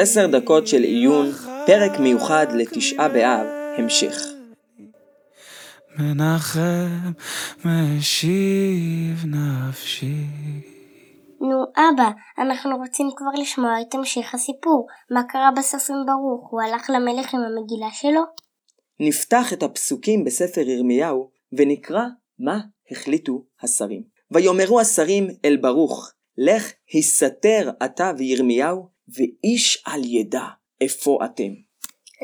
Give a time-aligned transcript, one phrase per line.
[0.00, 1.26] עשר דקות של עיון,
[1.66, 3.46] פרק מיוחד לתשעה באב,
[3.78, 4.14] המשך.
[5.98, 7.12] מנחם
[7.64, 10.24] משיב נפשי.
[11.40, 14.86] נו, אבא, אנחנו רוצים כבר לשמוע את המשך הסיפור.
[15.10, 16.50] מה קרה בסוף עם ברוך?
[16.50, 18.22] הוא הלך למלך עם המגילה שלו?
[19.00, 22.04] נפתח את הפסוקים בספר ירמיהו, ונקרא
[22.38, 24.02] מה החליטו השרים.
[24.30, 30.44] ויאמרו השרים אל ברוך, לך הסתר אתה וירמיהו, ואיש על ידע
[30.80, 31.52] איפה אתם.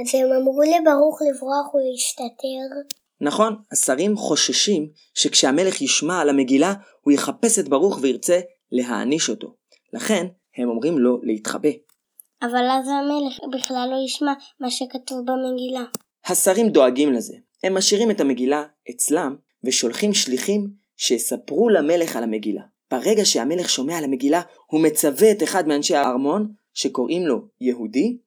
[0.00, 2.94] אז הם אמרו לברוך לברוח ולהשתתר.
[3.20, 8.40] נכון, השרים חוששים שכשהמלך ישמע על המגילה, הוא יחפש את ברוך וירצה
[8.72, 9.54] להעניש אותו.
[9.92, 10.26] לכן,
[10.56, 11.68] הם אומרים לו להתחבא.
[12.42, 15.84] אבל אז המלך בכלל לא ישמע מה שכתוב במגילה.
[16.26, 17.34] השרים דואגים לזה.
[17.64, 22.62] הם משאירים את המגילה אצלם, ושולחים שליחים שיספרו למלך על המגילה.
[22.90, 28.18] ברגע שהמלך שומע על המגילה, הוא מצווה את אחד מאנשי הארמון, שקוראים לו יהודי,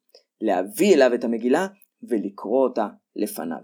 [0.41, 1.67] להביא אליו את המגילה
[2.03, 3.57] ולקרוא אותה לפניו.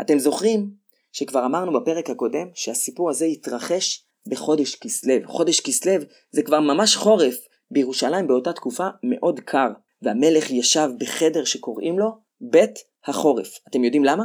[0.00, 0.70] אתם זוכרים
[1.12, 5.14] שכבר אמרנו בפרק הקודם שהסיפור הזה התרחש בחודש כסלו.
[5.26, 5.92] חודש כסלו
[6.30, 7.34] זה כבר ממש חורף.
[7.70, 9.68] בירושלים באותה תקופה מאוד קר,
[10.02, 13.48] והמלך ישב בחדר שקוראים לו בית החורף.
[13.68, 14.24] אתם יודעים למה?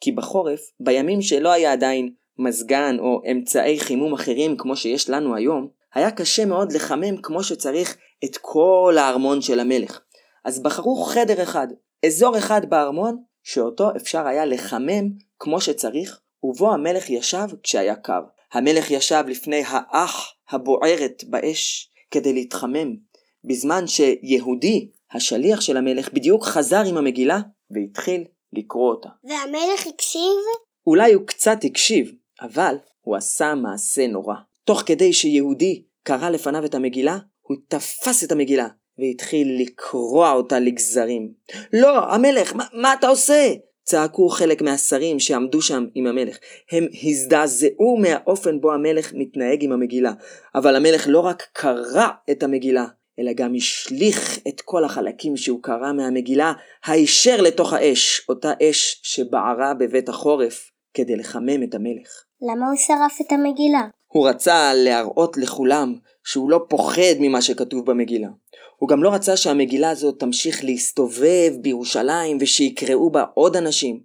[0.00, 5.68] כי בחורף, בימים שלא היה עדיין מזגן או אמצעי חימום אחרים כמו שיש לנו היום,
[5.94, 10.00] היה קשה מאוד לחמם כמו שצריך את כל הארמון של המלך.
[10.44, 11.66] אז בחרו חדר אחד,
[12.06, 18.20] אזור אחד בארמון, שאותו אפשר היה לחמם כמו שצריך, ובו המלך ישב כשהיה קר.
[18.52, 22.96] המלך ישב לפני האח הבוערת באש כדי להתחמם,
[23.44, 29.08] בזמן שיהודי, השליח של המלך, בדיוק חזר עם המגילה והתחיל לקרוא אותה.
[29.24, 30.40] והמלך הקשיב?
[30.86, 34.34] אולי הוא קצת הקשיב, אבל הוא עשה מעשה נורא.
[34.64, 37.18] תוך כדי שיהודי קרא לפניו את המגילה,
[37.52, 38.68] הוא תפס את המגילה
[38.98, 41.32] והתחיל לקרוע אותה לגזרים.
[41.72, 43.52] לא, המלך, מה, מה אתה עושה?
[43.84, 46.38] צעקו חלק מהשרים שעמדו שם עם המלך.
[46.72, 50.12] הם הזדעזעו מהאופן בו המלך מתנהג עם המגילה.
[50.54, 52.86] אבל המלך לא רק קרע את המגילה,
[53.18, 56.52] אלא גם השליך את כל החלקים שהוא קרע מהמגילה
[56.86, 62.24] הישר לתוך האש, אותה אש שבערה בבית החורף כדי לחמם את המלך.
[62.42, 63.82] למה הוא שרף את המגילה?
[64.06, 68.28] הוא רצה להראות לכולם שהוא לא פוחד ממה שכתוב במגילה.
[68.76, 74.00] הוא גם לא רצה שהמגילה הזאת תמשיך להסתובב בירושלים ושיקראו בה עוד אנשים.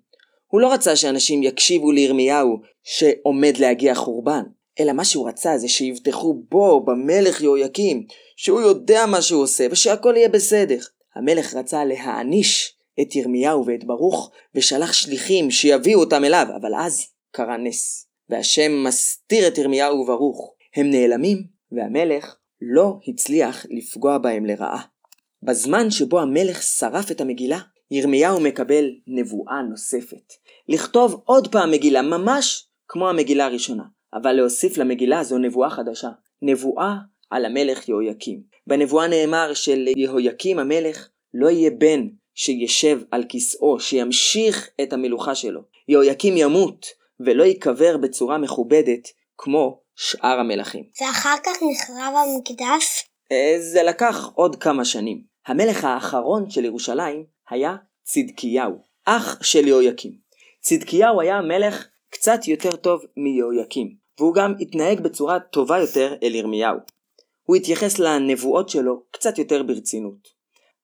[0.48, 4.44] הוא לא רצה שאנשים יקשיבו לירמיהו שעומד להגיע חורבן,
[4.80, 8.06] אלא מה שהוא רצה זה שיבטחו בו, במלך יהויקים,
[8.36, 10.80] שהוא יודע מה שהוא עושה ושהכל יהיה בסדר.
[11.16, 17.58] המלך רצה להעניש את ירמיהו ואת ברוך ושלח שליחים שיביאו אותם אליו, אבל אז קרה
[17.58, 18.08] נס.
[18.30, 20.54] והשם מסתיר את ירמיהו וברוך.
[20.76, 24.82] הם נעלמים, והמלך לא הצליח לפגוע בהם לרעה.
[25.44, 27.60] בזמן שבו המלך שרף את המגילה,
[27.92, 30.34] ירמיהו מקבל נבואה נוספת.
[30.70, 33.84] לכתוב עוד פעם מגילה, ממש כמו המגילה הראשונה,
[34.14, 36.10] אבל להוסיף למגילה זו נבואה חדשה.
[36.42, 36.96] נבואה
[37.30, 38.42] על המלך יהויקים.
[38.68, 45.62] בנבואה נאמר שליהויקים המלך לא יהיה בן שישב על כיסאו, שימשיך את המלוכה שלו.
[45.88, 46.86] יהויקים ימות,
[47.20, 49.08] ולא ייקבר בצורה מכובדת
[49.38, 50.84] כמו שאר המלכים.
[51.02, 53.10] ואחר כך נחרב המקדש?
[53.32, 55.22] אה, זה לקח עוד כמה שנים.
[55.48, 58.74] המלך האחרון של ירושלים היה צדקיהו,
[59.06, 60.12] אח של יהויקים.
[60.62, 66.78] צדקיהו היה מלך קצת יותר טוב מיהויקים, והוא גם התנהג בצורה טובה יותר אל ירמיהו.
[67.44, 70.28] הוא התייחס לנבואות שלו קצת יותר ברצינות.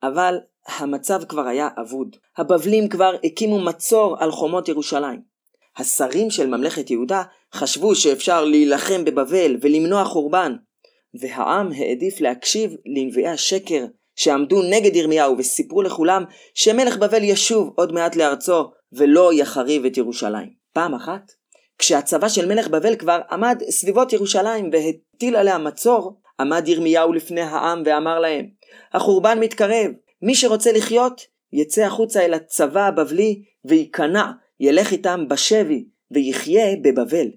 [0.04, 0.38] אבל
[0.68, 2.16] המצב כבר היה אבוד.
[2.38, 5.33] הבבלים כבר הקימו מצור על חומות ירושלים.
[5.78, 7.24] השרים של ממלכת יהודה
[7.54, 10.56] חשבו שאפשר להילחם בבבל ולמנוע חורבן,
[11.22, 13.86] והעם העדיף להקשיב לנביאי השקר
[14.16, 16.24] שעמדו נגד ירמיהו וסיפרו לכולם
[16.54, 20.50] שמלך בבל ישוב עוד מעט לארצו ולא יחריב את ירושלים.
[20.74, 21.32] פעם אחת,
[21.78, 27.84] כשהצבא של מלך בבל כבר עמד סביבות ירושלים והטיל עליה מצור, עמד ירמיהו לפני העם
[27.86, 28.46] ואמר להם,
[28.94, 31.22] החורבן מתקרב, מי שרוצה לחיות,
[31.54, 37.28] יצא החוצה אל הצבא הבבלי וייכנע ילך איתם בשבי ויחיה בבבל.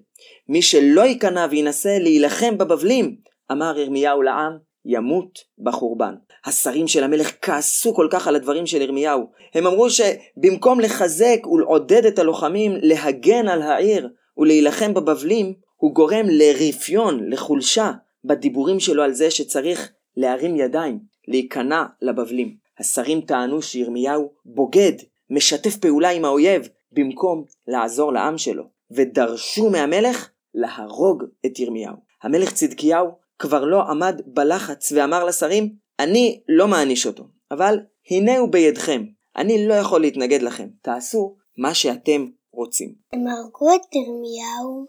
[0.49, 3.15] מי שלא ייכנע וינסה להילחם בבבלים,
[3.51, 6.15] אמר ירמיהו לעם, ימות בחורבן.
[6.45, 9.25] השרים של המלך כעסו כל כך על הדברים של ירמיהו.
[9.53, 17.29] הם אמרו שבמקום לחזק ולעודד את הלוחמים להגן על העיר ולהילחם בבבלים, הוא גורם לרפיון,
[17.29, 17.91] לחולשה,
[18.25, 22.55] בדיבורים שלו על זה שצריך להרים ידיים, להיכנע לבבלים.
[22.79, 24.93] השרים טענו שירמיהו בוגד,
[25.29, 26.67] משתף פעולה עם האויב,
[26.97, 31.95] במקום לעזור לעם שלו, ודרשו מהמלך להרוג את ירמיהו.
[32.23, 33.07] המלך צדקיהו
[33.39, 37.23] כבר לא עמד בלחץ ואמר לשרים, אני לא מעניש אותו.
[37.51, 37.79] אבל
[38.11, 39.05] הנה הוא בידכם.
[39.37, 40.67] אני לא יכול להתנגד לכם.
[40.81, 42.95] תעשו מה שאתם רוצים.
[43.13, 44.85] הם הרגו את ירמיהו.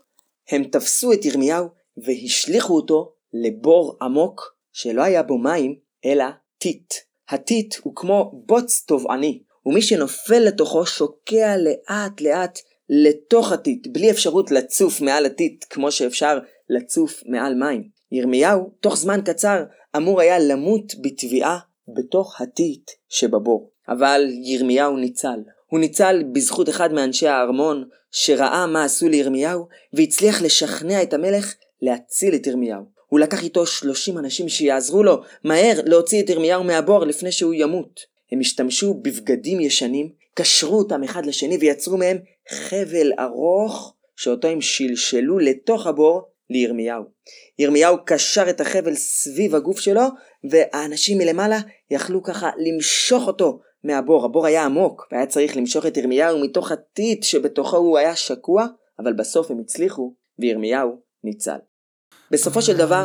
[0.50, 1.66] הם תפסו את ירמיהו
[1.96, 6.25] והשליכו אותו לבור עמוק שלא היה בו מים, אלא
[6.58, 6.94] טיט.
[7.28, 14.50] הטיט הוא כמו בוץ טובעני, ומי שנופל לתוכו שוקע לאט לאט לתוך הטיט, בלי אפשרות
[14.50, 16.38] לצוף מעל הטיט כמו שאפשר
[16.70, 17.88] לצוף מעל מים.
[18.12, 19.65] ירמיהו, תוך זמן קצר,
[19.97, 21.59] אמור היה למות בטביעה
[21.97, 23.70] בתוך הטיט שבבור.
[23.88, 25.38] אבל ירמיהו ניצל.
[25.67, 32.35] הוא ניצל בזכות אחד מאנשי הארמון, שראה מה עשו לירמיהו, והצליח לשכנע את המלך להציל
[32.35, 32.85] את ירמיהו.
[33.06, 38.18] הוא לקח איתו 30 אנשים שיעזרו לו מהר להוציא את ירמיהו מהבור לפני שהוא ימות.
[38.32, 42.19] הם השתמשו בבגדים ישנים, קשרו אותם אחד לשני ויצרו מהם
[42.50, 47.02] חבל ארוך שאותו הם שלשלו לתוך הבור לירמיהו.
[47.58, 50.02] ירמיהו קשר את החבל סביב הגוף שלו
[50.50, 51.58] והאנשים מלמעלה
[51.90, 54.25] יכלו ככה למשוך אותו מהבור.
[54.25, 58.66] הבור היה עמוק והיה צריך למשוך את ירמיהו מתוך הטיט שבתוכו הוא היה שקוע,
[58.98, 61.58] אבל בסוף הם הצליחו וירמיהו ניצל.
[62.31, 63.04] בסופו של דבר,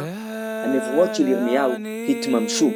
[0.63, 1.71] הנבואות של ירמיהו
[2.09, 2.69] התממשו.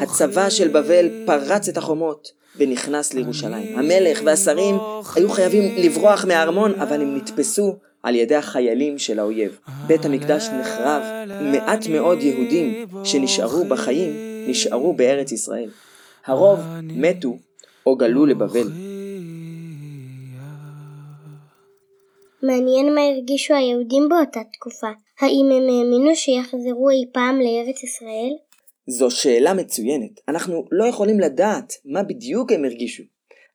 [0.00, 3.78] הצבא של בבל פרץ את החומות ונכנס לירושלים.
[3.78, 4.76] המלך והשרים
[5.14, 9.58] היו חייבים לברוח מהארמון, אבל הם נתפסו על ידי החיילים של האויב.
[9.86, 11.02] בית המקדש נחרב,
[11.42, 14.12] מעט מאוד יהודים שנשארו בחיים,
[14.48, 15.70] נשארו בארץ ישראל.
[16.26, 17.36] הרוב מתו
[17.86, 18.68] או גלו לבבל.
[22.42, 24.90] מעניין מה הרגישו היהודים באותה תקופה.
[25.20, 28.30] האם הם האמינו שיחזרו אי פעם לארץ ישראל?
[28.86, 30.20] זו שאלה מצוינת.
[30.28, 33.02] אנחנו לא יכולים לדעת מה בדיוק הם הרגישו.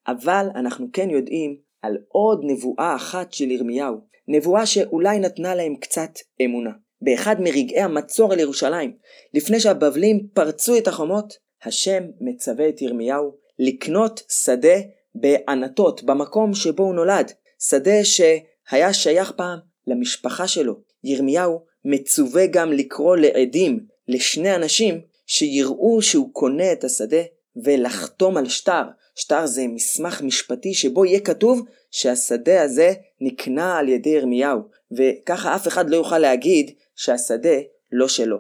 [0.08, 3.96] אבל אנחנו כן יודעים על עוד נבואה אחת של ירמיהו.
[4.28, 6.10] נבואה שאולי נתנה להם קצת
[6.46, 6.72] אמונה.
[7.02, 8.94] באחד מרגעי המצור על ירושלים,
[9.34, 11.34] לפני שהבבלים פרצו את החומות,
[11.64, 14.76] השם מצווה את ירמיהו לקנות שדה
[15.16, 17.32] בענתות, במקום שבו הוא נולד.
[17.60, 20.76] שדה שהיה שייך פעם למשפחה שלו.
[21.04, 27.22] ירמיהו מצווה גם לקרוא לעדים לשני אנשים שיראו שהוא קונה את השדה
[27.64, 28.84] ולחתום על שטר.
[29.16, 31.62] שטר זה מסמך משפטי שבו יהיה כתוב
[31.92, 34.60] שהשדה הזה נקנה על ידי ירמיהו,
[34.92, 37.58] וככה אף אחד לא יוכל להגיד שהשדה
[37.92, 38.38] לא שלו.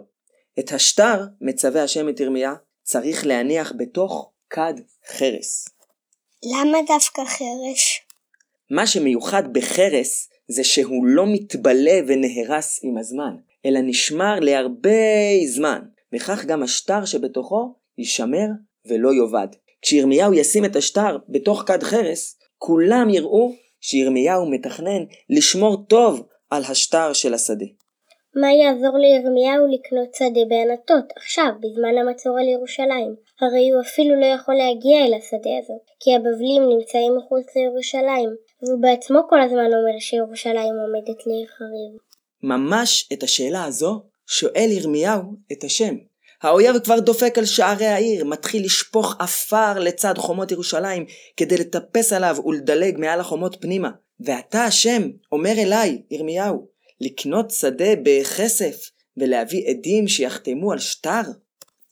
[0.59, 2.53] את השטר מצווה השם את ירמיה
[2.83, 4.73] צריך להניח בתוך כד
[5.07, 5.69] חרס.
[6.43, 8.05] למה דווקא חרש?
[8.71, 13.35] מה שמיוחד בחרס זה שהוא לא מתבלה ונהרס עם הזמן,
[13.65, 14.89] אלא נשמר להרבה
[15.47, 15.79] זמן,
[16.15, 18.47] וכך גם השטר שבתוכו יישמר
[18.89, 19.47] ולא יאבד.
[19.81, 23.51] כשירמיהו ישים את השטר בתוך כד חרס, כולם יראו
[23.81, 27.65] שירמיהו מתכנן לשמור טוב על השטר של השדה.
[28.41, 33.15] מה יעזור לירמיהו לקנות שדה בענתות, עכשיו, בזמן המצור על ירושלים?
[33.41, 38.29] הרי הוא אפילו לא יכול להגיע אל השדה הזאת, כי הבבלים נמצאים מחוץ לירושלים,
[38.61, 41.91] והוא בעצמו כל הזמן אומר שירושלים עומדת להיחריב.
[42.43, 45.95] ממש את השאלה הזו שואל ירמיהו את השם.
[46.41, 51.05] האויב כבר דופק על שערי העיר, מתחיל לשפוך עפר לצד חומות ירושלים,
[51.37, 53.89] כדי לטפס עליו ולדלג מעל החומות פנימה.
[54.19, 55.01] ואתה השם,
[55.31, 56.67] אומר אליי, ירמיהו,
[57.01, 61.21] לקנות שדה בכסף, ולהביא עדים שיחתמו על שטר?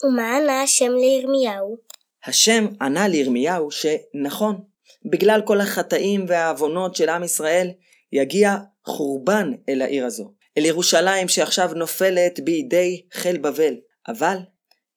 [0.04, 1.78] ומה ענה השם לירמיהו?
[2.26, 4.60] השם ענה לירמיהו שנכון,
[5.06, 7.68] בגלל כל החטאים והעוונות של עם ישראל,
[8.12, 13.74] יגיע חורבן אל העיר הזו, אל ירושלים שעכשיו נופלת בידי חיל בבל,
[14.08, 14.38] אבל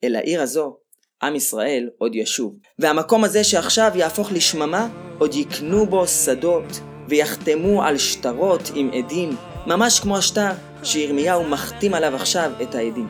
[0.05, 0.77] אל העיר הזו
[1.23, 2.55] עם ישראל עוד ישוב.
[2.79, 9.31] והמקום הזה שעכשיו יהפוך לשממה, עוד יקנו בו שדות, ויחתמו על שטרות עם עדים,
[9.67, 10.51] ממש כמו השטר
[10.83, 13.09] שירמיהו מחתים עליו עכשיו את העדים.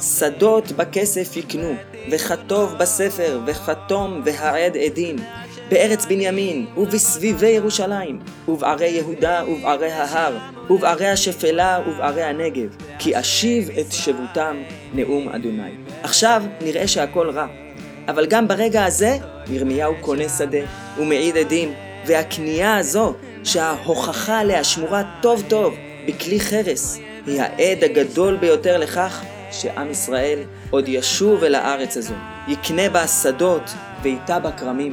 [0.00, 1.74] שדות בכסף יקנו,
[2.10, 5.16] וכתוב בספר, וכתום והעד עדים,
[5.70, 13.92] בארץ בנימין, ובסביבי ירושלים, ובערי יהודה ובערי ההר, ובערי השפלה ובערי הנגב, כי אשיב את
[13.92, 14.56] שבותם
[14.94, 15.70] נאום אדוני.
[16.02, 17.46] עכשיו נראה שהכל רע,
[18.08, 19.16] אבל גם ברגע הזה
[19.50, 20.58] ירמיהו קונה שדה,
[20.98, 21.72] ומעיד עדים,
[22.06, 25.74] והקנייה הזו, שההוכחה עליה שמורה טוב טוב
[26.06, 29.22] בכלי חרס, היא העד הגדול ביותר לכך
[29.52, 30.38] שעם ישראל
[30.70, 32.14] עוד ישוב אל הארץ הזו,
[32.48, 33.70] יקנה בה שדות
[34.02, 34.92] ואיתה בה כרמים,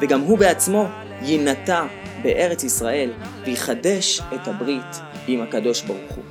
[0.00, 0.86] וגם הוא בעצמו
[1.22, 1.82] יינטע
[2.22, 3.12] בארץ ישראל
[3.44, 6.24] ויחדש את הברית עם הקדוש ברוך הוא.